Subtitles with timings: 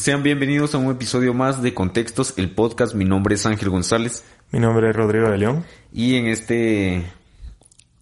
[0.00, 2.94] Sean bienvenidos a un episodio más de Contextos, el podcast.
[2.94, 4.24] Mi nombre es Ángel González.
[4.50, 5.66] Mi nombre es Rodrigo de León.
[5.92, 7.04] Y en este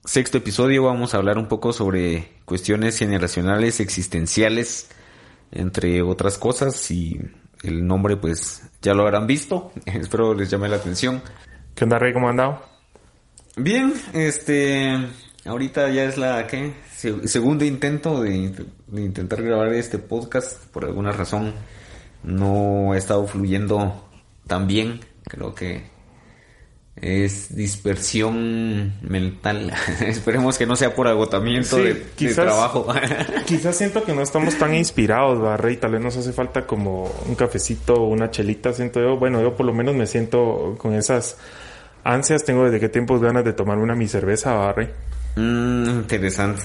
[0.05, 4.91] sexto episodio vamos a hablar un poco sobre cuestiones generacionales, existenciales,
[5.51, 6.89] entre otras cosas.
[6.93, 7.19] Y
[7.65, 9.73] el nombre pues ya lo habrán visto.
[9.87, 11.21] Espero les llame la atención.
[11.75, 12.13] ¿Qué onda, Rey?
[12.13, 12.63] ¿Cómo andado?
[13.57, 14.97] Bien, este...
[15.45, 16.75] Ahorita ya es la ¿qué?
[17.25, 18.55] segundo intento de,
[18.87, 20.65] de intentar grabar este podcast.
[20.67, 21.55] Por alguna razón
[22.23, 24.09] no ha estado fluyendo
[24.47, 25.01] tan bien.
[25.25, 25.99] Creo que
[27.01, 29.73] es dispersión mental.
[30.01, 31.95] Esperemos que no sea por agotamiento de,
[32.35, 32.87] trabajo.
[33.47, 37.11] quizás siento que no estamos tan inspirados, Barre, y tal vez nos hace falta como
[37.27, 39.17] un cafecito o una chelita, siento yo.
[39.17, 41.37] Bueno, yo por lo menos me siento con esas
[42.05, 42.45] ansias.
[42.45, 44.91] Tengo desde qué tiempos ganas de tomar una mi cerveza, Barre.
[45.37, 46.63] Mm, interesante.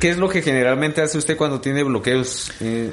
[0.00, 2.52] ¿Qué es lo que generalmente hace usted cuando tiene bloqueos?
[2.60, 2.92] Eh,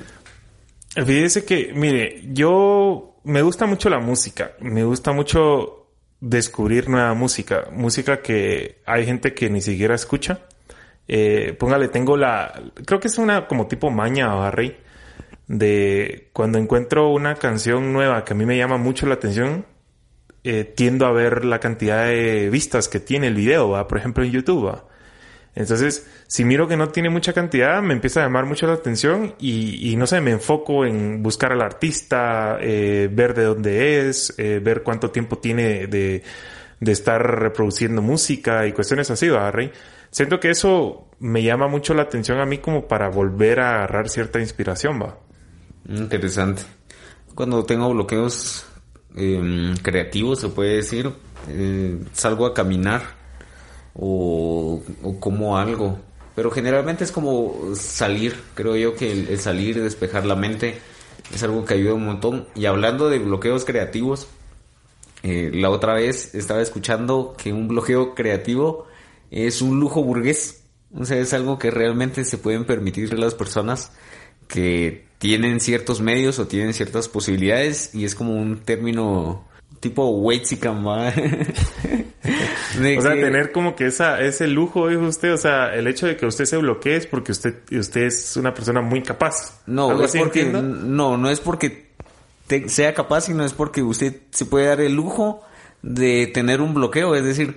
[0.96, 5.88] Fíjese que, mire, yo me gusta mucho la música, me gusta mucho
[6.22, 10.40] descubrir nueva música, música que hay gente que ni siquiera escucha.
[11.08, 14.78] Eh, póngale, tengo la, creo que es una como tipo maña, Barry,
[15.48, 19.66] de cuando encuentro una canción nueva que a mí me llama mucho la atención,
[20.44, 23.88] eh, tiendo a ver la cantidad de vistas que tiene el video, ¿va?
[23.88, 24.68] por ejemplo en YouTube.
[24.68, 24.86] ¿va?
[25.56, 29.36] Entonces, si miro que no tiene mucha cantidad, me empieza a llamar mucho la atención
[29.40, 34.60] y, no sé, me enfoco en buscar al artista, eh, ver de dónde es, eh,
[34.62, 36.24] ver cuánto tiempo tiene de,
[36.82, 39.72] estar reproduciendo música y cuestiones así, ¿verdad, Rey?
[40.12, 44.10] Siento que eso me llama mucho la atención a mí como para volver a agarrar
[44.10, 45.18] cierta inspiración, va.
[45.88, 46.64] Interesante.
[47.34, 48.66] Cuando tengo bloqueos
[49.16, 51.12] em, creativos, se puede decir,
[51.48, 53.25] eh, salgo a caminar
[53.96, 54.82] o,
[55.20, 55.98] como algo.
[56.36, 60.78] Pero generalmente es como salir, creo yo que el, salir despejar la mente
[61.34, 62.48] es algo que ayuda un montón.
[62.56, 64.28] Y hablando de bloqueos creativos,
[65.24, 68.86] eh, la otra vez estaba escuchando que un bloqueo creativo
[69.32, 70.64] es un lujo burgués.
[70.94, 73.92] O sea, es algo que realmente se pueden permitir las personas
[74.48, 79.46] que tienen ciertos medios o tienen ciertas posibilidades y es como un término
[79.86, 81.12] tipo Weitzicam, o
[82.82, 86.26] sea, tener como que esa, ese lujo, dijo usted, o sea, el hecho de que
[86.26, 89.62] usted se bloquee es porque usted, usted es una persona muy capaz.
[89.68, 91.92] No, es porque, no, no es porque
[92.66, 95.44] sea capaz, sino es porque usted se puede dar el lujo
[95.84, 97.56] de tener un bloqueo, es decir,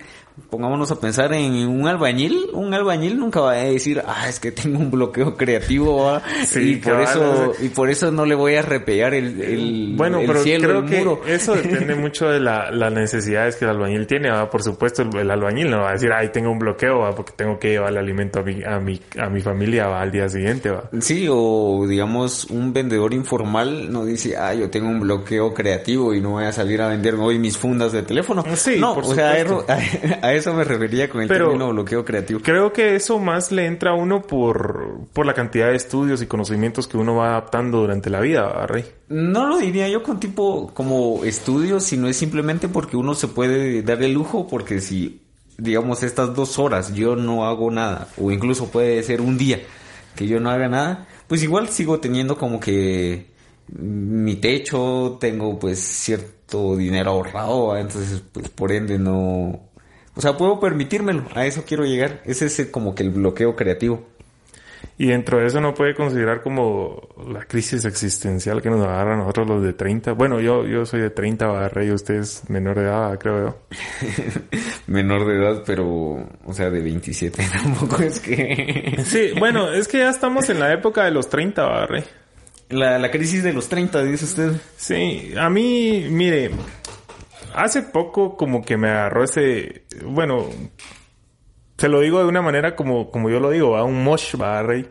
[0.51, 4.53] pongámonos a pensar en un albañil, un albañil nunca va a decir, ah, es que
[4.53, 6.21] tengo un bloqueo creativo,
[6.55, 10.43] y por eso, y por eso no le voy a repellar el, el, bueno, pero
[10.43, 15.03] creo que eso depende mucho de la, las necesidades que el albañil tiene, por supuesto,
[15.03, 17.99] el, albañil no va a decir, ay, tengo un bloqueo, porque tengo que llevar el
[17.99, 20.89] alimento a mi, a mi, a mi familia al día siguiente, ¿va?
[21.01, 26.21] Sí, o digamos, un vendedor informal no dice, ah, yo tengo un bloqueo creativo y
[26.21, 28.45] no voy a salir a vender hoy mis fundas de teléfono.
[28.55, 29.37] Sí, no, o sea,
[30.29, 32.41] a eso me refería con el término bloqueo creativo.
[32.41, 36.27] Creo que eso más le entra a uno por, por la cantidad de estudios y
[36.27, 38.85] conocimientos que uno va adaptando durante la vida, Rey.
[39.09, 43.83] No lo diría yo con tipo como estudios, sino es simplemente porque uno se puede
[43.83, 45.23] dar el lujo, porque si,
[45.57, 49.61] digamos, estas dos horas yo no hago nada, o incluso puede ser un día
[50.15, 53.31] que yo no haga nada, pues igual sigo teniendo como que
[53.77, 59.68] mi techo, tengo pues cierto dinero ahorrado, entonces pues por ende no
[60.19, 62.23] o sea, puedo permitírmelo, a eso quiero llegar.
[62.25, 64.05] Ese es como que el bloqueo creativo.
[64.99, 69.17] Y dentro de eso no puede considerar como la crisis existencial que nos agarra a
[69.17, 70.15] nosotros los de 30.
[70.15, 73.59] Bueno, yo, yo soy de 30, barra, y usted es menor de edad, creo yo.
[74.89, 79.01] menor de edad, pero, o sea, de 27 tampoco es que...
[79.05, 82.03] sí, bueno, es que ya estamos en la época de los 30, barra.
[82.71, 84.53] La, la crisis de los 30, dice usted.
[84.77, 86.51] Sí, a mí, mire,
[87.55, 90.47] hace poco como que me agarró ese, bueno,
[91.77, 94.63] se lo digo de una manera como, como yo lo digo, a un mosh, va,
[94.63, 94.89] Rey,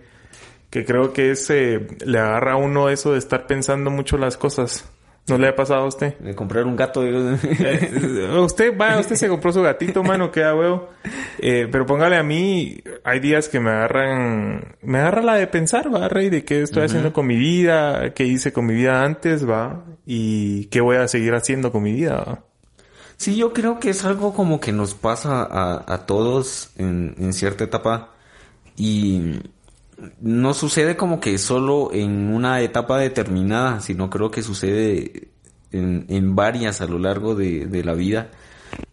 [0.70, 4.90] que creo que ese le agarra a uno eso de estar pensando mucho las cosas.
[5.28, 6.18] ¿No le ha pasado a usted?
[6.20, 7.04] De comprar un gato.
[7.04, 10.90] Eh, usted, va, usted se compró su gatito, mano, queda huevo.
[11.40, 15.94] Eh, pero póngale a mí, hay días que me agarran, me agarra la de pensar,
[15.94, 19.48] va, Rey, de qué estoy haciendo con mi vida, qué hice con mi vida antes,
[19.48, 22.47] va, y qué voy a seguir haciendo con mi vida, va.
[23.18, 27.34] Sí, yo creo que es algo como que nos pasa a, a todos en, en,
[27.34, 28.14] cierta etapa
[28.78, 29.40] y
[30.22, 35.30] no sucede como que solo en una etapa determinada, sino creo que sucede
[35.72, 38.30] en, en varias a lo largo de, de, la vida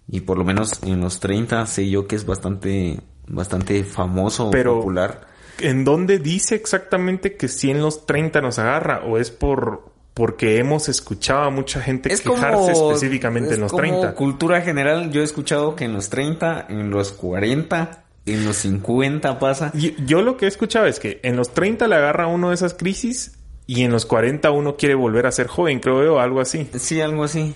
[0.09, 4.77] y por lo menos en los 30 sé yo que es bastante bastante famoso pero,
[4.79, 5.27] popular.
[5.61, 9.03] ¿En dónde dice exactamente que si en los 30 nos agarra?
[9.05, 14.15] ¿O es por porque hemos escuchado a mucha gente quejarse específicamente en los como 30?
[14.15, 19.39] cultura general, yo he escuchado que en los 30, en los 40, en los 50
[19.41, 19.73] pasa.
[19.75, 22.75] Yo, lo que he escuchado es que en los 30 le agarra uno de esas
[22.75, 23.33] crisis
[23.67, 26.69] y en los 40 uno quiere volver a ser joven, creo yo, algo así.
[26.79, 27.55] Sí, algo así.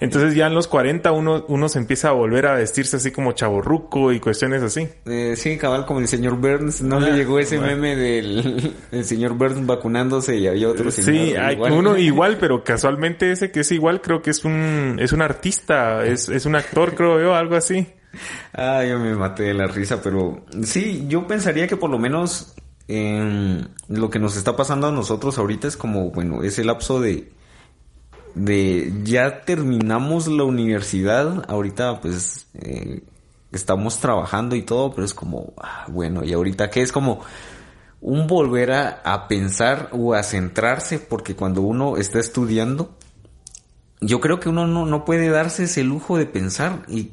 [0.00, 3.32] Entonces ya en los 40 uno, uno se empieza a volver a vestirse así como
[3.32, 4.88] chaborruco y cuestiones así.
[5.06, 6.82] Eh, sí, cabal, como el señor Burns.
[6.82, 11.26] No le ah, llegó ese meme del el señor Burns vacunándose y había otro señor.
[11.26, 15.12] Sí, hay uno igual, pero casualmente ese que es igual creo que es un, es
[15.12, 17.86] un artista, es, es un actor creo yo, algo así.
[18.54, 22.54] Ah, yo me maté de la risa, pero sí, yo pensaría que por lo menos
[22.88, 27.30] lo que nos está pasando a nosotros ahorita es como, bueno, ese lapso de
[28.38, 33.02] de ya terminamos la universidad, ahorita pues eh,
[33.52, 37.20] estamos trabajando y todo, pero es como, ah, bueno, y ahorita que es como
[38.00, 42.96] un volver a, pensar o a centrarse, porque cuando uno está estudiando,
[44.00, 47.12] yo creo que uno no, no puede darse ese lujo de pensar y,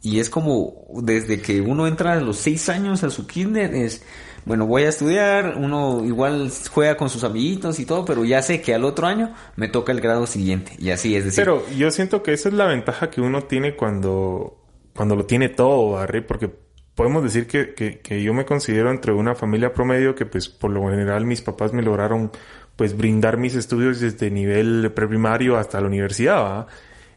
[0.00, 4.02] y es como desde que uno entra a los seis años a su kinder es
[4.48, 8.62] bueno, voy a estudiar, uno igual juega con sus amiguitos y todo, pero ya sé
[8.62, 10.72] que al otro año me toca el grado siguiente.
[10.78, 11.44] Y así es decir.
[11.44, 14.56] Pero yo siento que esa es la ventaja que uno tiene cuando,
[14.96, 16.50] cuando lo tiene todo, Barry, porque
[16.94, 20.70] podemos decir que, que, que, yo me considero entre una familia promedio que pues por
[20.70, 22.32] lo general mis papás me lograron
[22.74, 26.66] pues brindar mis estudios desde nivel preprimario hasta la universidad, ¿va?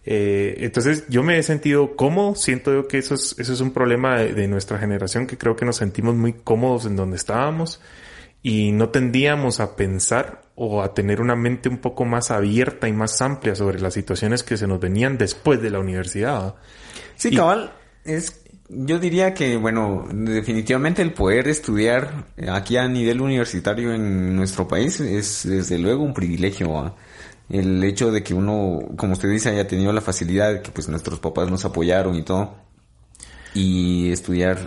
[0.03, 3.71] Eh, entonces yo me he sentido cómodo, siento yo que eso es, eso es un
[3.71, 7.79] problema de, nuestra generación, que creo que nos sentimos muy cómodos en donde estábamos
[8.41, 12.93] y no tendíamos a pensar o a tener una mente un poco más abierta y
[12.93, 16.55] más amplia sobre las situaciones que se nos venían después de la universidad.
[17.15, 17.71] Sí, cabal,
[18.03, 24.67] es, yo diría que, bueno, definitivamente el poder estudiar aquí a nivel universitario en nuestro
[24.67, 26.95] país es desde luego un privilegio
[27.51, 30.87] el hecho de que uno, como usted dice, haya tenido la facilidad de que pues
[30.89, 32.55] nuestros papás nos apoyaron y todo,
[33.53, 34.57] y estudiar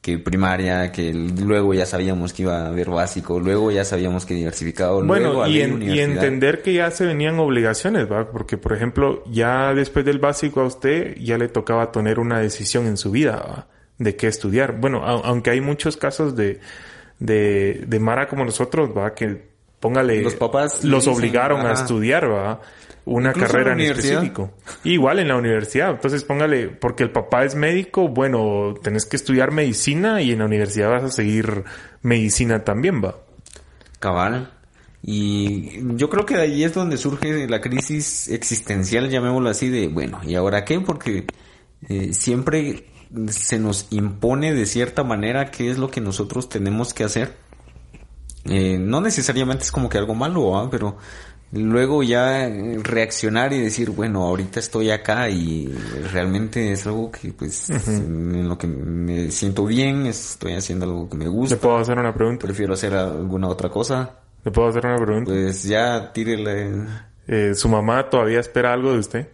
[0.00, 4.34] que primaria, que luego ya sabíamos que iba a haber básico, luego ya sabíamos que
[4.34, 8.30] diversificado, bueno, luego y, y entender que ya se venían obligaciones, ¿va?
[8.30, 12.86] Porque, por ejemplo, ya después del básico a usted ya le tocaba tener una decisión
[12.86, 13.66] en su vida,
[13.98, 14.78] De qué estudiar.
[14.80, 16.60] Bueno, aunque hay muchos casos de,
[17.18, 19.12] de, de Mara como nosotros, ¿va?
[19.14, 19.47] Que
[19.80, 22.60] póngale, los papás los obligaron a estudiar, ¿va?
[23.04, 24.50] Una carrera en específico.
[24.84, 25.92] Igual en la universidad.
[25.92, 30.44] Entonces póngale, porque el papá es médico, bueno, tenés que estudiar medicina y en la
[30.44, 31.64] universidad vas a seguir
[32.02, 33.16] medicina también, va.
[33.98, 34.52] Cabal.
[35.02, 39.88] Y yo creo que de ahí es donde surge la crisis existencial, llamémoslo así, de,
[39.88, 40.80] bueno, ¿y ahora qué?
[40.80, 41.24] Porque
[41.88, 42.88] eh, siempre
[43.28, 47.47] se nos impone de cierta manera qué es lo que nosotros tenemos que hacer
[48.48, 50.96] eh, no necesariamente es como que algo malo, pero
[51.52, 52.48] luego ya
[52.82, 55.68] reaccionar y decir, bueno, ahorita estoy acá y
[56.12, 61.16] realmente es algo que pues en lo que me siento bien, estoy haciendo algo que
[61.16, 61.54] me gusta.
[61.54, 62.46] ¿Le puedo hacer una pregunta?
[62.46, 64.16] Prefiero hacer alguna otra cosa.
[64.44, 65.32] ¿Le puedo hacer una pregunta?
[65.32, 66.70] Pues ya tírele.
[67.26, 69.28] Eh, ¿Su mamá todavía espera algo de usted?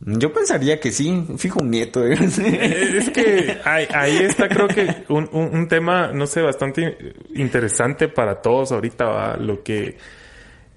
[0.00, 2.06] Yo pensaría que sí, fijo un nieto.
[2.06, 2.16] ¿eh?
[2.20, 8.72] Es que ahí, está creo que un, un, tema, no sé, bastante interesante para todos
[8.72, 9.96] ahorita, lo que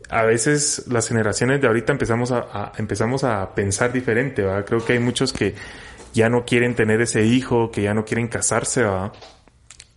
[0.10, 4.64] a veces las generaciones de ahorita empezamos a, empezamos a pensar diferente, ¿va?
[4.64, 5.54] Creo que hay muchos que
[6.14, 9.12] ya no quieren tener ese hijo, que ya no quieren casarse, ¿va?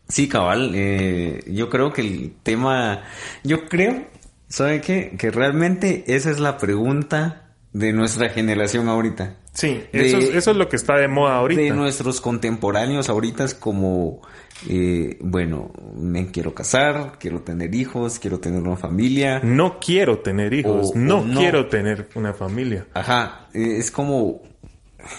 [0.08, 3.04] Sí, cabal, eh, yo creo que el tema,
[3.44, 4.04] yo creo,
[4.48, 5.16] ¿sabe qué?
[5.16, 9.36] Que realmente esa es la pregunta de nuestra generación ahorita.
[9.52, 11.60] Sí, eso, es, eso, es, lo que está de moda ahorita.
[11.60, 14.22] De nuestros contemporáneos ahorita es como,
[14.68, 19.40] eh, bueno, me quiero casar, quiero tener hijos, quiero tener una familia.
[19.42, 22.86] No quiero tener hijos, no, quiero tener una familia.
[22.94, 24.42] Ajá, eh, es como,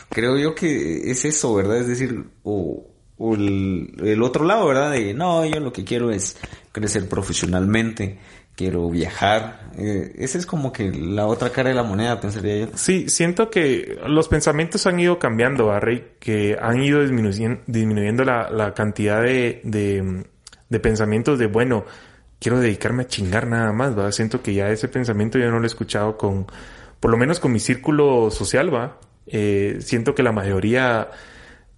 [0.09, 1.77] creo yo que es eso, ¿verdad?
[1.77, 4.91] Es decir, o, o el, el otro lado, ¿verdad?
[4.91, 6.37] De, no, yo lo que quiero es
[6.71, 8.17] crecer profesionalmente
[8.55, 9.71] quiero viajar.
[9.77, 12.67] Eh, esa es como que la otra cara de la moneda, pensaría yo.
[12.75, 18.73] Sí, siento que los pensamientos han ido cambiando, Barry, que han ido disminuyendo, la, la
[18.73, 20.25] cantidad de, de,
[20.69, 21.85] de, pensamientos de, bueno,
[22.39, 24.11] quiero dedicarme a chingar nada más, ¿va?
[24.11, 26.45] Siento que ya ese pensamiento yo no lo he escuchado con,
[26.99, 28.99] por lo menos con mi círculo social, ¿va?
[29.25, 31.09] Eh, siento que la mayoría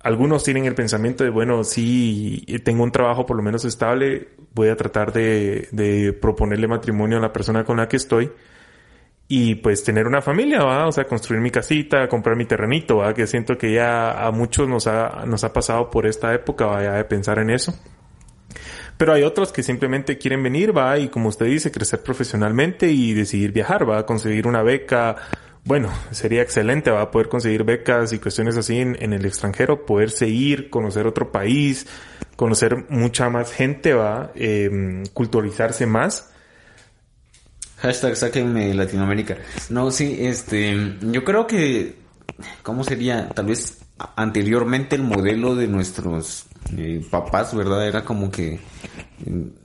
[0.06, 4.70] algunos tienen el pensamiento de, bueno, si tengo un trabajo por lo menos estable, voy
[4.70, 8.32] a tratar de, proponerle matrimonio a la persona con la que estoy
[9.28, 10.88] y pues tener una familia, ¿va?
[10.88, 13.16] O sea, construir mi casita, comprar mi terrenito, ¿va?
[13.16, 16.82] Que siento que ya a muchos nos ha, nos ha pasado por esta época, ¿va?
[16.82, 17.74] de pensar en eso.
[18.98, 23.14] Pero hay otros que simplemente quieren venir, va, y como usted dice, crecer profesionalmente y
[23.14, 25.16] decidir viajar, va, conseguir una beca.
[25.66, 30.28] Bueno, sería excelente, va a poder conseguir becas y cuestiones así en, el extranjero, poderse
[30.28, 31.88] ir, conocer otro país,
[32.36, 36.30] conocer mucha más gente, va, eh, culturalizarse más.
[37.78, 39.38] Hashtag sáquenme Latinoamérica.
[39.70, 41.96] No, sí, este, yo creo que,
[42.62, 43.30] ¿cómo sería?
[43.30, 43.85] Tal vez
[44.16, 47.88] anteriormente el modelo de nuestros eh, papás, ¿verdad?
[47.88, 48.60] Era como que eh,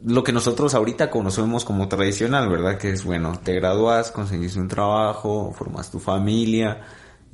[0.05, 2.79] lo que nosotros ahorita conocemos como tradicional, ¿verdad?
[2.79, 6.83] Que es, bueno, te gradúas, conseguís un trabajo, formas tu familia,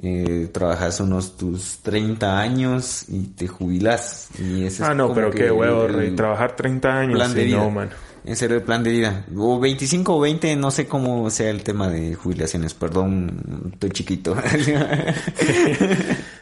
[0.02, 4.28] eh, trabajas unos tus 30 años y te jubilas.
[4.38, 7.16] Y ese ah, es no, pero qué huevo, trabajar 30 años.
[7.16, 7.58] plan de vida.
[7.58, 7.90] no, man.
[8.24, 9.24] Ese era el plan de vida.
[9.36, 12.74] O 25 o 20, no sé cómo sea el tema de jubilaciones.
[12.74, 14.36] Perdón, estoy chiquito.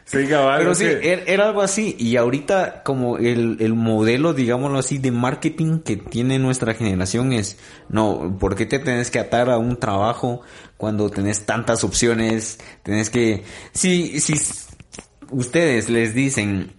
[0.05, 0.59] Sí, cabal.
[0.59, 1.95] Pero sí, que- er- era algo así.
[1.97, 7.57] Y ahorita como el, el modelo, digámoslo así, de marketing que tiene nuestra generación es,
[7.89, 10.41] no, ¿por qué te tenés que atar a un trabajo
[10.77, 12.59] cuando tenés tantas opciones?
[12.83, 13.43] Tenés que,
[13.73, 14.35] si, si
[15.31, 16.73] ustedes les dicen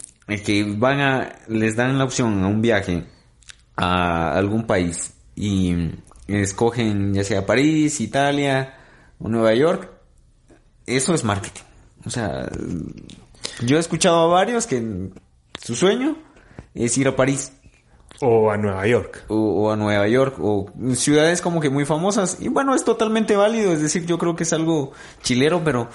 [0.45, 3.05] que van a, les dan la opción a un viaje
[3.77, 5.75] a algún país y
[6.29, 8.75] escogen ya sea París, Italia
[9.19, 9.91] o Nueva York,
[10.87, 11.63] eso es marketing.
[12.07, 12.49] O sea,
[13.65, 15.11] yo he escuchado a varios que
[15.63, 16.17] su sueño
[16.75, 17.53] es ir a París
[18.21, 19.25] O a Nueva York.
[19.29, 22.39] o, o a Nueva York o ciudades como que muy famosas.
[22.41, 23.73] Y bueno, es totalmente válido.
[23.73, 25.89] Es decir, yo creo que es algo chilero, pero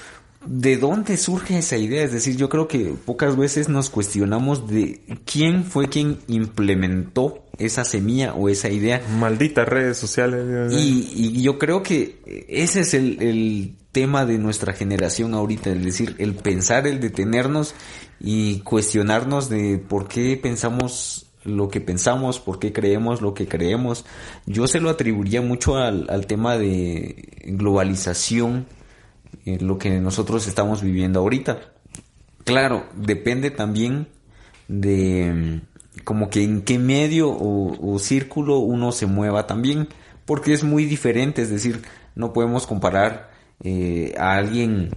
[0.45, 2.03] ¿de dónde surge esa idea?
[2.03, 7.83] Es decir, yo creo que pocas veces nos cuestionamos de quién fue quien implementó esa
[7.83, 9.01] semilla o esa idea.
[9.19, 10.71] Malditas redes sociales.
[10.71, 16.15] Y yo creo que ese es el, el tema de nuestra generación ahorita, es decir,
[16.17, 17.75] el pensar, el detenernos
[18.19, 24.05] y cuestionarnos de por qué pensamos lo que pensamos, por qué creemos lo que creemos.
[24.45, 28.67] Yo se lo atribuiría mucho al, al tema de globalización,
[29.45, 31.59] eh, lo que nosotros estamos viviendo ahorita.
[32.43, 34.07] Claro, depende también
[34.67, 39.89] de mm, como que en qué medio o, círculo uno se mueva también,
[40.25, 41.81] porque es muy diferente, es decir,
[42.15, 43.31] no podemos comparar
[43.63, 44.91] eh, a alguien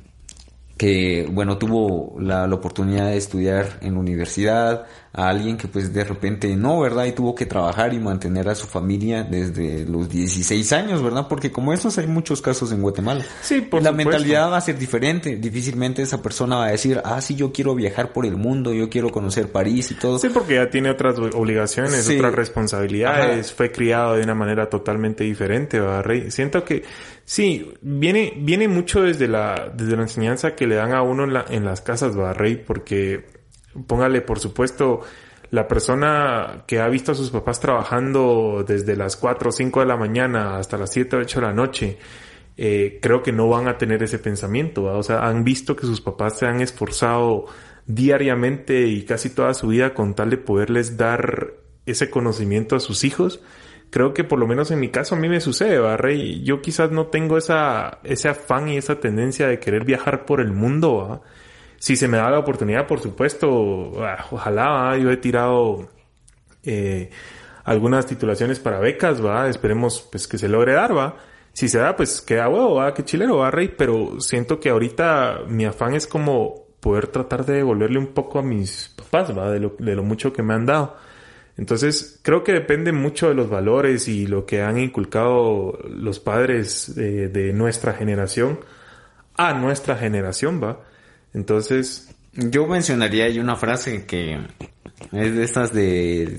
[0.76, 5.92] que, bueno, tuvo la, la oportunidad de estudiar en la universidad, a alguien que pues
[5.94, 7.04] de repente no, ¿verdad?
[7.04, 11.28] Y tuvo que trabajar y mantener a su familia desde los 16 años, ¿verdad?
[11.28, 13.24] Porque como esos hay muchos casos en Guatemala.
[13.40, 14.10] Sí, por La supuesto.
[14.10, 15.36] mentalidad va a ser diferente.
[15.36, 18.90] Difícilmente esa persona va a decir, ah, sí, yo quiero viajar por el mundo, yo
[18.90, 20.18] quiero conocer París y todo.
[20.18, 22.16] Sí, porque ya tiene otras obligaciones, Sí.
[22.16, 23.54] otras responsabilidades, Ajá.
[23.56, 26.32] fue criado de una manera totalmente diferente, ¿verdad, Rey?
[26.32, 26.82] Siento que
[27.24, 31.32] sí, viene, viene mucho desde la, desde la enseñanza que le dan a uno en,
[31.34, 32.56] la- en las casas, ¿verdad, Rey?
[32.56, 33.24] Porque,
[33.86, 35.00] póngale, por supuesto,
[35.50, 39.86] la persona que ha visto a sus papás trabajando desde las 4 o 5 de
[39.86, 41.98] la mañana hasta las 7 o 8 de la noche,
[42.56, 44.96] eh, creo que no van a tener ese pensamiento, ¿va?
[44.96, 47.46] o sea, han visto que sus papás se han esforzado
[47.86, 51.54] diariamente y casi toda su vida con tal de poderles dar
[51.86, 53.40] ese conocimiento a sus hijos.
[53.90, 56.42] Creo que por lo menos en mi caso a mí me sucede, ¿va, Rey?
[56.42, 60.52] Yo quizás no tengo esa, ese afán y esa tendencia de querer viajar por el
[60.52, 61.20] mundo, ¿va?
[61.78, 64.96] Si se me da la oportunidad, por supuesto, ah, ojalá, ¿va?
[64.96, 65.88] yo he tirado
[66.62, 67.10] eh,
[67.64, 71.16] algunas titulaciones para becas, va, esperemos pues que se logre dar, va.
[71.52, 75.42] Si se da, pues queda huevo, va, qué chilero, va, Rey, pero siento que ahorita
[75.46, 79.60] mi afán es como poder tratar de devolverle un poco a mis papás, va, de
[79.60, 80.96] lo, de lo mucho que me han dado.
[81.56, 86.94] Entonces, creo que depende mucho de los valores y lo que han inculcado los padres
[86.94, 88.58] de, de nuestra generación
[89.36, 90.80] a nuestra generación, va.
[91.32, 94.40] Entonces, Yo mencionaría ahí una frase que
[95.12, 96.36] es de estas de,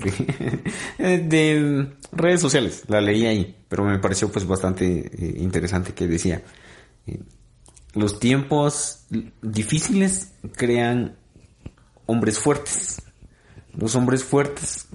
[0.98, 2.84] de, de redes sociales.
[2.88, 6.42] La leí ahí, pero me pareció pues bastante eh, interesante que decía,
[7.06, 7.18] eh,
[7.94, 9.06] los tiempos
[9.40, 11.16] difíciles crean
[12.04, 13.02] hombres fuertes.
[13.74, 14.86] Los hombres fuertes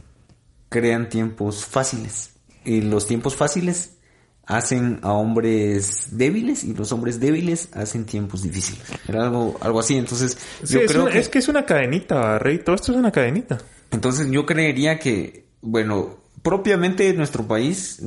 [0.71, 2.31] crean tiempos fáciles.
[2.63, 3.97] Y los tiempos fáciles
[4.45, 8.81] hacen a hombres débiles y los hombres débiles hacen tiempos difíciles.
[9.07, 9.97] Era algo, algo así.
[9.97, 12.93] Entonces, sí, yo es, creo una- que, es que es una cadenita, Rey, todo esto
[12.93, 13.57] es una cadenita.
[13.91, 17.99] entonces yo creería que, bueno, propiamente en nuestro país,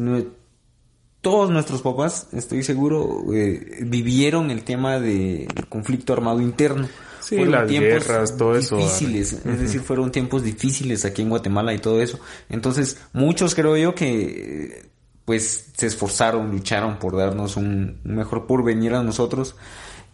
[1.20, 6.88] todos nuestros papás, estoy seguro, eh, vivieron el tema de conflicto armado interno.
[7.24, 11.78] Sí, las guerras, todo eso, Difíciles, es decir, fueron tiempos difíciles aquí en Guatemala y
[11.78, 12.20] todo eso.
[12.48, 14.90] Entonces, muchos creo yo que,
[15.24, 19.56] pues, se esforzaron, lucharon por darnos un un mejor porvenir a nosotros.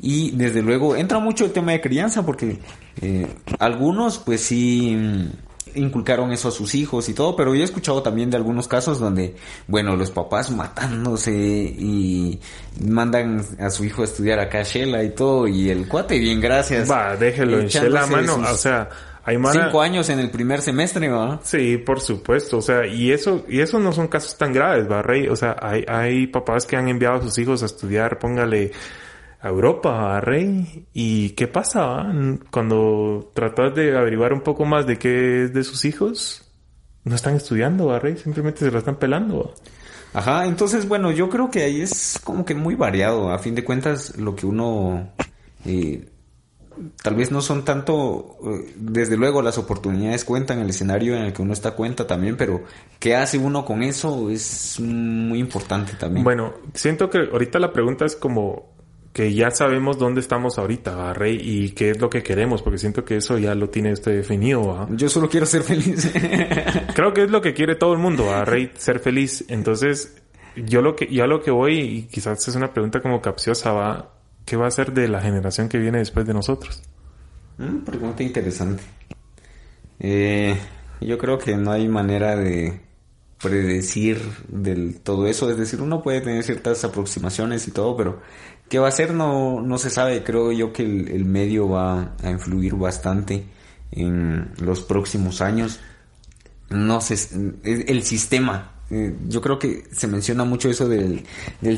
[0.03, 2.59] Y desde luego entra mucho el tema de crianza porque
[3.03, 3.27] eh,
[3.59, 4.97] algunos pues sí
[5.75, 8.99] inculcaron eso a sus hijos y todo, pero yo he escuchado también de algunos casos
[8.99, 9.37] donde,
[9.67, 12.41] bueno, los papás matándose y
[12.83, 16.41] mandan a su hijo a estudiar acá a Shela y todo, y el cuate, bien,
[16.41, 16.91] gracias.
[16.91, 18.89] Va, déjelo en Shela, mano, o sea,
[19.23, 21.41] hay Cinco años en el primer semestre, ¿no?
[21.45, 25.03] Sí, por supuesto, o sea, y eso, y eso no son casos tan graves, ¿va,
[25.03, 25.29] Rey?
[25.29, 28.73] O sea, hay, hay papás que han enviado a sus hijos a estudiar, póngale,
[29.41, 30.87] a Europa, Rey.
[30.93, 32.07] ¿Y qué pasa
[32.51, 36.47] cuando tratas de averiguar un poco más de qué es de sus hijos?
[37.05, 39.55] No están estudiando, Rey, simplemente se la están pelando.
[40.13, 43.31] Ajá, entonces bueno, yo creo que ahí es como que muy variado.
[43.31, 45.09] A fin de cuentas, lo que uno
[45.65, 46.09] eh,
[47.03, 51.33] tal vez no son tanto, eh, desde luego las oportunidades cuentan, el escenario en el
[51.33, 52.65] que uno está cuenta también, pero
[52.99, 56.25] qué hace uno con eso es muy importante también.
[56.25, 58.80] Bueno, siento que ahorita la pregunta es como
[59.13, 63.05] que ya sabemos dónde estamos ahorita, Rey, y qué es lo que queremos, porque siento
[63.05, 64.89] que eso ya lo tiene usted definido.
[64.91, 66.13] Yo solo quiero ser feliz.
[66.95, 69.45] Creo que es lo que quiere todo el mundo, Rey, ser feliz.
[69.49, 70.23] Entonces,
[70.57, 73.73] yo lo que, yo a lo que voy, y quizás es una pregunta como capciosa,
[73.73, 74.15] va,
[74.45, 76.83] ¿qué va a ser de la generación que viene después de nosotros?
[77.59, 78.83] Mm, pregunta interesante.
[79.99, 80.57] Eh,
[81.01, 82.81] yo creo que no hay manera de
[83.43, 88.21] predecir del todo eso, es decir, uno puede tener ciertas aproximaciones y todo, pero
[88.71, 89.13] ¿Qué va a ser?
[89.13, 90.23] No, no se sabe.
[90.23, 93.45] Creo yo que el, medio va a influir bastante
[93.91, 95.81] en los próximos años.
[96.69, 97.17] No sé,
[97.65, 98.81] el sistema.
[98.89, 101.25] Eh, yo creo que se menciona mucho eso del,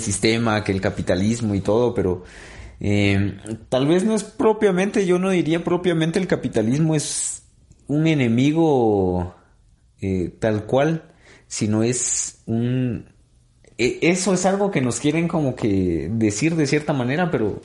[0.01, 2.25] sistema, que el capitalismo y todo, pero
[2.79, 3.39] eh,
[3.71, 7.45] tal vez no es propiamente, yo no diría propiamente el capitalismo es
[7.87, 9.35] un enemigo
[10.03, 11.11] eh, tal cual,
[11.47, 13.12] sino es un,
[13.79, 17.61] eso es algo que nos quieren como que decir de cierta manera, pero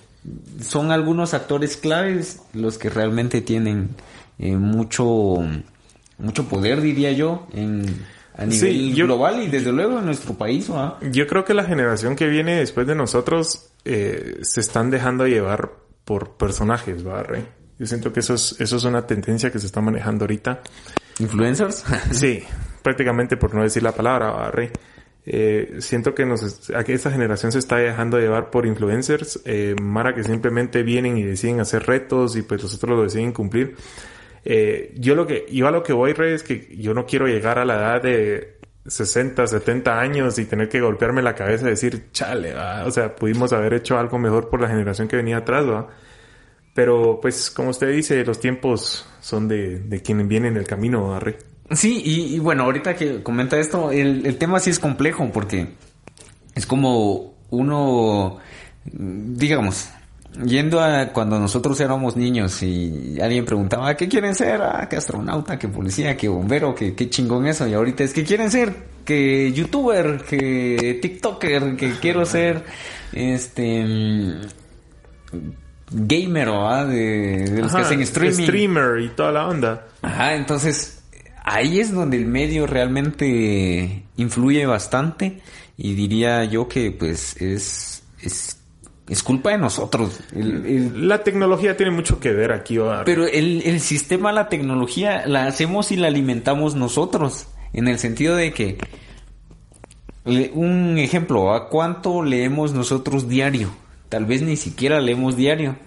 [0.61, 3.89] son algunos actores claves los que realmente tienen
[4.39, 5.39] eh, mucho
[6.17, 7.85] mucho poder, diría yo, en
[8.37, 10.69] a nivel global y desde luego en nuestro país.
[11.11, 15.71] Yo creo que la generación que viene después de nosotros eh, se están dejando llevar
[16.05, 17.25] por personajes, ¿va,
[17.79, 20.61] Yo siento que eso es, eso es una tendencia que se está manejando ahorita.
[21.19, 21.83] ¿Influencers?
[22.11, 22.43] sí,
[22.83, 24.69] prácticamente por no decir la palabra, ¿va, Rey?
[25.29, 30.23] Eh, siento que nos, esta generación se está dejando llevar por influencers, eh, Mara que
[30.23, 33.75] simplemente vienen y deciden hacer retos y pues los otros lo deciden cumplir.
[34.45, 37.27] Eh, yo lo que, yo a lo que voy, Rey, es que yo no quiero
[37.27, 41.71] llegar a la edad de 60, 70 años y tener que golpearme la cabeza y
[41.71, 45.67] decir, chale, o sea, pudimos haber hecho algo mejor por la generación que venía atrás,
[45.67, 45.89] ¿va?
[46.73, 51.19] Pero pues, como usted dice, los tiempos son de, de quien viene en el camino,
[51.19, 51.35] Rey.
[51.71, 55.67] Sí, y, bueno, ahorita que comenta esto, el, el tema sí es complejo porque
[56.55, 58.37] es como uno,
[58.85, 59.89] digamos,
[60.45, 64.61] yendo a cuando nosotros éramos niños y alguien preguntaba, ¿qué quieren ser?
[64.61, 67.67] Ah, que astronauta, que policía, que bombero, que qué chingón eso.
[67.67, 68.73] Y ahorita es que quieren ser,
[69.05, 72.63] que youtuber, que tiktoker, que quiero ser,
[73.13, 74.35] este,
[75.91, 76.85] gamer, ¿ah?
[76.85, 78.43] De, los que hacen streaming.
[78.43, 79.87] Streamer y toda la onda.
[80.01, 80.96] Ajá, entonces
[81.47, 85.41] ahí es donde el medio realmente influye bastante
[85.77, 90.19] y diría yo que pues es, es, culpa de nosotros.
[90.33, 92.77] la tecnología tiene mucho que ver aquí.
[93.05, 97.47] Pero el, el sistema, la tecnología, la hacemos y la alimentamos nosotros.
[97.73, 98.77] En el sentido de que,
[100.53, 103.69] un ejemplo, ¿a cuánto leemos nosotros diario?
[104.09, 105.77] Tal vez ni siquiera leemos diario.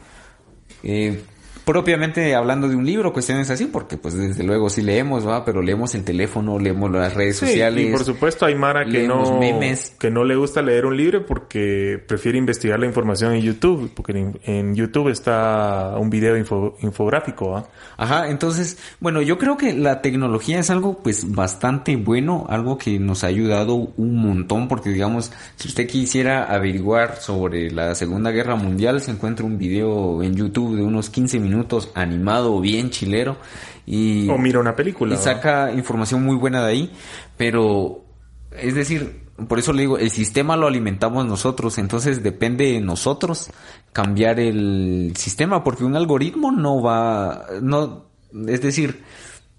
[0.82, 1.22] Eh,
[1.70, 5.62] propiamente hablando de un libro, cuestiones así, porque pues desde luego sí leemos, va, pero
[5.62, 7.86] leemos el teléfono, leemos las redes sociales.
[7.86, 9.90] Y por supuesto hay Mara que no, memes.
[9.96, 14.32] que no le gusta leer un libro porque prefiere investigar la información en YouTube, porque
[14.42, 17.68] en, YouTube está un video infográfico, ¿va?
[17.96, 22.98] Ajá, entonces, bueno, yo creo que la tecnología es algo pues bastante bueno, algo que
[22.98, 28.56] nos ha ayudado un montón, porque digamos, si usted quisiera averiguar sobre la Segunda Guerra
[28.56, 31.59] Mundial, se encuentra un video en YouTube de unos 15 minutos
[31.94, 33.36] animado, bien chilero.
[33.86, 35.14] Y, o mira una película.
[35.14, 36.92] Y saca información muy buena de ahí.
[37.36, 38.04] Pero,
[38.52, 43.50] es decir, por eso le digo, el sistema lo alimentamos nosotros, entonces depende de nosotros
[43.92, 48.06] cambiar el sistema, porque un algoritmo no va, no,
[48.46, 49.02] es decir,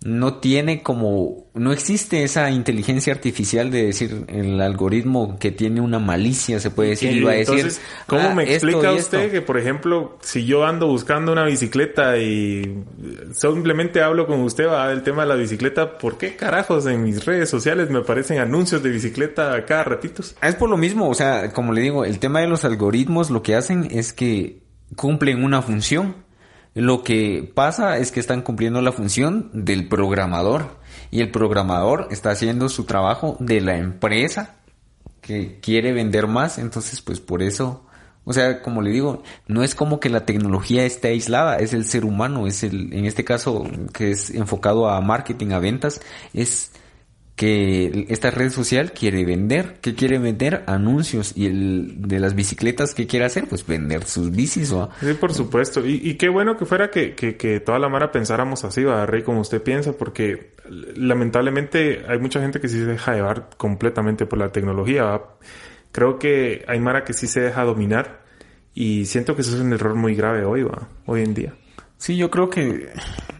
[0.04, 6.00] no tiene como, no existe esa inteligencia artificial de decir el algoritmo que tiene una
[6.00, 7.72] malicia, se puede decir, y va a decir.
[8.08, 12.84] ¿Cómo ah, me explica usted que, por ejemplo, si yo ando buscando una bicicleta y
[13.32, 17.24] simplemente hablo con usted va del tema de la bicicleta, ¿por qué carajos en mis
[17.24, 20.36] redes sociales me aparecen anuncios de bicicleta cada ratitos?
[20.42, 23.44] Es por lo mismo, o sea, como le digo, el tema de los algoritmos lo
[23.44, 24.64] que hacen es que
[24.96, 26.16] cumplen una función
[26.74, 30.78] Lo que pasa es que están cumpliendo la función del programador
[31.12, 34.56] y el programador está haciendo su trabajo de la empresa
[35.20, 37.86] que quiere vender más, entonces pues por eso,
[38.24, 41.86] o sea, como le digo, no es como que la tecnología esté aislada, es el
[41.86, 46.02] ser humano, es el, en este caso que es enfocado a marketing, a ventas,
[46.34, 46.72] es
[47.41, 52.93] que esta red social quiere vender, que quiere vender anuncios y el de las bicicletas
[52.93, 54.91] que quiere hacer, pues vender sus bicis o...
[54.99, 55.82] Sí, por supuesto.
[55.84, 59.39] Y, qué bueno que fuera que, que, toda la mara pensáramos así, va, Rey, como
[59.39, 64.51] usted piensa, porque lamentablemente hay mucha gente que sí se deja llevar completamente por la
[64.51, 65.19] tecnología.
[65.91, 68.21] Creo que hay mara que sí se deja dominar
[68.75, 71.56] y siento que eso es un error muy grave hoy, va, hoy en día.
[71.97, 72.89] Sí, yo creo que,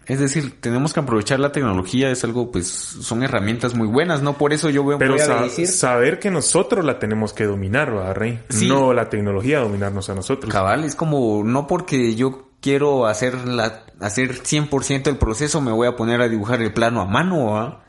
[0.06, 4.36] es decir, tenemos que aprovechar la tecnología, es algo, pues, son herramientas muy buenas, ¿no?
[4.36, 8.40] Por eso yo veo, Pero saber que nosotros la tenemos que dominar, ¿va, Rey?
[8.64, 10.52] No la tecnología dominarnos a nosotros.
[10.52, 15.86] Cabal, es como, no porque yo quiero hacer la, hacer 100% el proceso, me voy
[15.86, 17.84] a poner a dibujar el plano a mano, ¿va?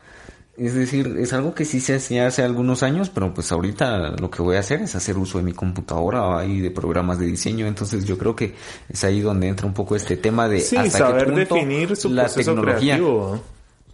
[0.56, 4.30] Es decir, es algo que sí se hacía hace algunos años, pero pues ahorita lo
[4.30, 7.66] que voy a hacer es hacer uso de mi computadora y de programas de diseño.
[7.66, 8.54] Entonces yo creo que
[8.88, 12.94] es ahí donde entra un poco este tema de sí, saber definir su la tecnología.
[12.94, 13.42] Creativo.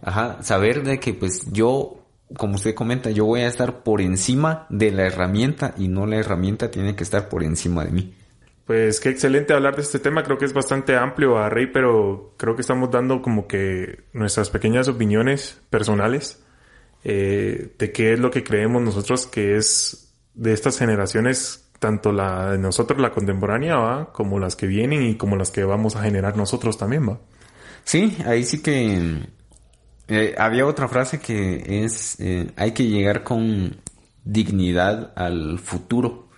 [0.03, 2.05] Ajá, saber de que pues yo,
[2.37, 6.17] como usted comenta, yo voy a estar por encima de la herramienta y no la
[6.17, 8.13] herramienta tiene que estar por encima de mí.
[8.65, 12.35] Pues qué excelente hablar de este tema, creo que es bastante amplio a Rey, pero
[12.37, 16.43] creo que estamos dando como que nuestras pequeñas opiniones personales
[17.03, 22.51] eh, de qué es lo que creemos nosotros que es de estas generaciones, tanto la
[22.51, 24.13] de nosotros, la contemporánea, ¿va?
[24.13, 27.19] como las que vienen y como las que vamos a generar nosotros también, ¿va?
[27.83, 29.27] Sí, ahí sí que
[30.07, 33.77] eh, había otra frase que es eh, hay que llegar con
[34.23, 36.29] dignidad al futuro.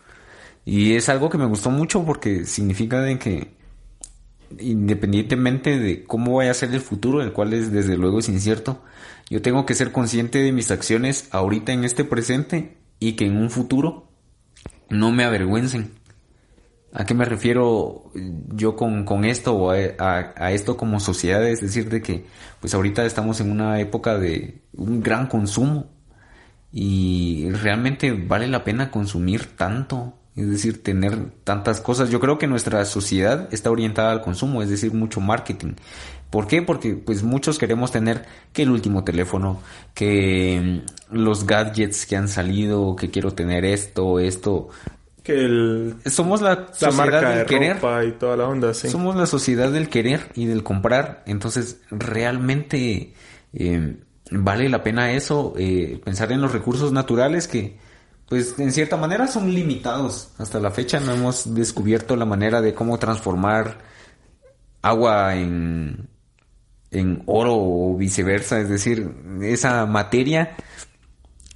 [0.65, 3.51] Y es algo que me gustó mucho porque significa de que
[4.59, 8.81] independientemente de cómo vaya a ser el futuro, el cual es desde luego es incierto,
[9.29, 13.37] yo tengo que ser consciente de mis acciones ahorita en este presente y que en
[13.37, 14.09] un futuro
[14.89, 15.91] no me avergüencen.
[16.93, 18.11] ¿A qué me refiero
[18.49, 21.47] yo con, con esto o a, a, esto como sociedad?
[21.47, 22.25] Es decir, de que
[22.59, 25.87] pues ahorita estamos en una época de un gran consumo
[26.71, 32.09] y realmente vale la pena consumir tanto es decir, tener tantas cosas.
[32.09, 35.73] Yo creo que nuestra sociedad está orientada al consumo, es decir, mucho marketing.
[36.29, 36.63] ¿Por qué?
[36.63, 39.61] Porque pues muchos queremos tener que el último teléfono,
[39.93, 44.69] que mm, los gadgets que han salido, que quiero tener esto, esto.
[45.21, 47.77] Que el, somos la, sociedad del querer.
[48.07, 48.89] y toda la onda, sí.
[48.89, 51.23] Somos la sociedad del querer y del comprar.
[51.27, 53.13] Entonces, realmente
[53.53, 53.97] eh,
[54.31, 57.77] vale la pena eso, eh, pensar en los recursos naturales que
[58.27, 60.29] pues en cierta manera son limitados.
[60.37, 63.79] Hasta la fecha no hemos descubierto la manera de cómo transformar
[64.81, 66.09] agua en,
[66.91, 68.59] en oro o viceversa.
[68.59, 70.55] Es decir, esa materia,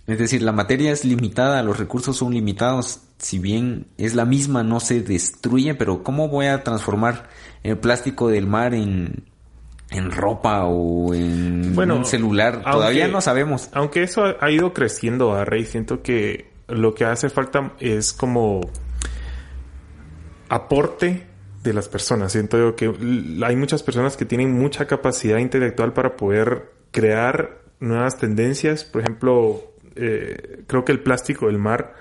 [0.05, 3.01] es decir, la materia es limitada, los recursos son limitados.
[3.17, 7.29] Si bien es la misma, no se destruye, pero ¿cómo voy a transformar
[7.63, 9.25] el plástico del mar en,
[9.89, 12.61] en ropa o en un celular?
[12.63, 13.69] Todavía no sabemos.
[13.73, 18.61] Aunque eso ha ido creciendo a Rey, siento que lo que hace falta es como
[20.49, 21.23] aporte
[21.63, 22.31] de las personas.
[22.31, 22.93] Siento que
[23.45, 28.83] hay muchas personas que tienen mucha capacidad intelectual para poder crear nuevas tendencias.
[28.83, 31.93] Por ejemplo, eh, creo que el plástico del mar,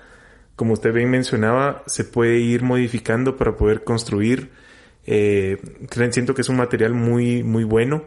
[0.55, 4.51] como usted bien mencionaba, se puede ir modificando para poder construir.
[5.05, 5.57] Eh,
[6.11, 8.03] siento que es un material muy, muy bueno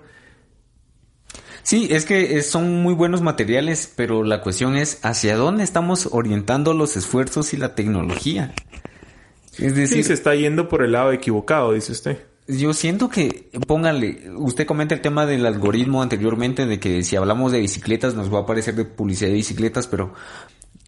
[1.62, 6.74] Sí, es que son muy buenos materiales, pero la cuestión es hacia dónde estamos orientando
[6.74, 8.54] los esfuerzos y la tecnología.
[9.58, 12.18] Es decir, sí, se está yendo por el lado equivocado, dice usted.
[12.48, 17.52] Yo siento que, póngale, usted comenta el tema del algoritmo anteriormente, de que si hablamos
[17.52, 20.14] de bicicletas nos va a aparecer de publicidad de bicicletas, pero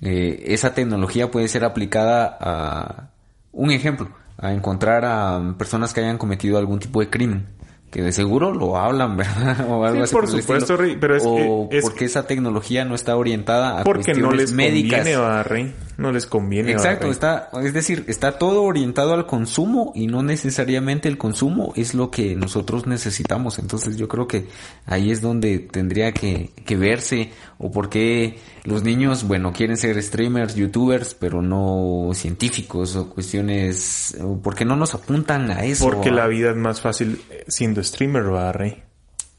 [0.00, 3.11] eh, esa tecnología puede ser aplicada a,
[3.52, 4.08] un ejemplo,
[4.38, 7.46] a encontrar a personas que hayan cometido algún tipo de crimen
[7.92, 9.68] que de seguro lo hablan, ¿verdad?
[9.68, 13.78] O algo sí, por, supuesto, Rey, pero es, o porque esa tecnología no está orientada
[13.78, 15.00] a porque no les médicas.
[15.00, 15.74] conviene, Rey.
[15.98, 16.72] No les conviene.
[16.72, 21.92] Exacto, está, es decir, está todo orientado al consumo y no necesariamente el consumo es
[21.92, 23.59] lo que nosotros necesitamos.
[23.59, 24.46] Entonces yo creo que
[24.87, 27.31] ahí es donde tendría que, que verse
[27.62, 34.16] o por qué los niños, bueno, quieren ser streamers, youtubers, pero no científicos o cuestiones,
[34.42, 35.85] ¿por qué no nos apuntan a eso?
[35.85, 38.83] Porque la vida es más fácil siendo streamer, ¿verdad, Rey?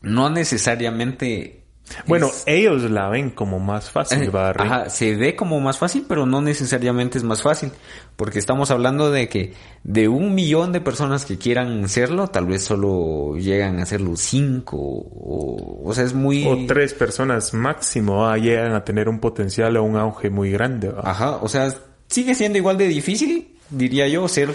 [0.02, 1.63] No necesariamente
[2.08, 6.26] Bueno, ellos la ven como más fácil, eh, Ajá, se ve como más fácil, pero
[6.26, 7.72] no necesariamente es más fácil.
[8.16, 12.64] Porque estamos hablando de que de un millón de personas que quieran hacerlo, tal vez
[12.64, 14.78] solo llegan a hacerlo cinco.
[14.78, 16.46] O, o sea, es muy...
[16.48, 20.92] O tres personas máximo ah, llegan a tener un potencial o un auge muy grande.
[21.04, 21.74] Ajá, o sea,
[22.08, 24.54] sigue siendo igual de difícil, diría yo, ser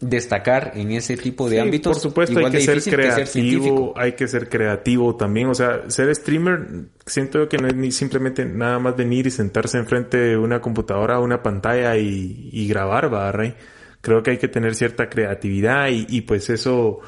[0.00, 1.98] destacar en ese tipo de ámbitos.
[1.98, 5.48] Por supuesto, hay que ser creativo, hay que ser creativo también.
[5.48, 9.78] O sea, ser streamer, siento que no es ni simplemente nada más venir y sentarse
[9.78, 13.54] enfrente de una computadora o una pantalla y, grabar, ¿va, Rey?
[14.00, 17.00] Creo que hay que tener cierta creatividad y, pues eso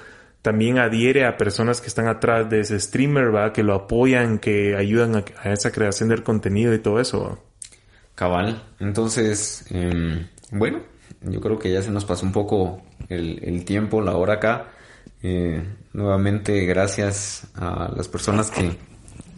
[0.42, 3.52] también adhiere a personas que están atrás de ese streamer, ¿va?
[3.52, 7.42] Que lo apoyan, que ayudan a, esa creación del contenido y todo eso.
[8.16, 8.62] Cabal.
[8.80, 10.80] Entonces, em, bueno,
[11.24, 14.68] yo creo que ya se nos pasó un poco el, tiempo, la hora acá.
[15.22, 18.76] Eh, nuevamente, gracias a las personas que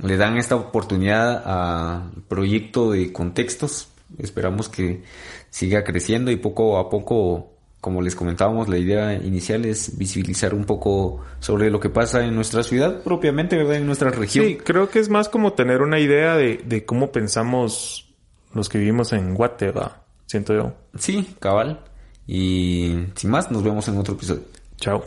[0.02, 3.88] le dan esta oportunidad al proyecto de contextos.
[4.18, 5.02] Esperamos que
[5.50, 10.64] siga creciendo y poco a poco, como les comentábamos, la idea inicial es visibilizar un
[10.64, 13.76] poco sobre lo que pasa en nuestra ciudad, propiamente, ¿verdad?
[13.76, 14.46] En nuestra región.
[14.46, 18.14] Sí, creo que es más como tener una idea de, de cómo pensamos
[18.54, 20.72] los que vivimos en Guatemala siento yo.
[20.98, 21.80] Sí, cabal.
[22.26, 24.42] Y sin más, nos vemos en otro episodio.
[24.76, 25.02] Chao.